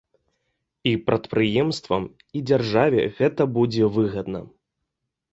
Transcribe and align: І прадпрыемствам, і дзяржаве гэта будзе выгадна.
І 0.91 0.93
прадпрыемствам, 1.09 2.07
і 2.39 2.41
дзяржаве 2.51 3.01
гэта 3.19 3.41
будзе 3.59 3.83
выгадна. 3.99 4.41